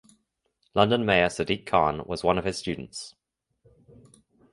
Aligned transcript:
London 0.73 1.05
Mayor 1.05 1.27
Sadiq 1.27 1.67
Khan 1.67 2.01
was 2.07 2.23
one 2.23 2.39
of 2.39 2.43
his 2.43 2.57
students. 2.57 3.13